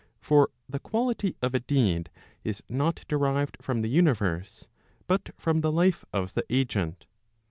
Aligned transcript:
For 0.19 0.49
the 0.67 0.79
quality 0.79 1.35
of 1.43 1.53
a 1.53 1.59
deed 1.59 2.09
is 2.43 2.63
not 2.67 3.05
derived 3.07 3.57
from 3.61 3.83
the 3.83 3.87
universe, 3.87 4.67
but 5.05 5.29
from 5.39 5.61
the 5.61 5.71
life 5.71 6.03
of 6.11 6.33
the 6.33 6.43
agent. 6.49 7.05